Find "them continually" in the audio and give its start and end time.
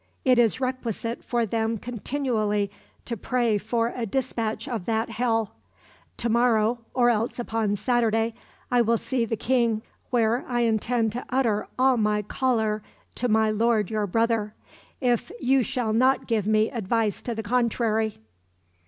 1.45-2.71